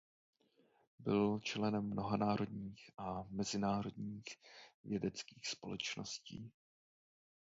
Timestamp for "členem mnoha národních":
1.39-2.89